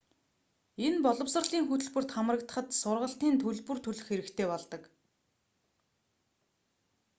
энэ 0.85 0.99
боловсролын 1.05 1.67
хөтөлбөрт 1.67 2.09
хамрагдахад 2.15 2.67
сургалтийн 2.81 3.35
төлбөр 3.41 3.77
төлөх 3.81 4.05
хэрэгтэй 4.07 4.47
болдог 4.49 4.83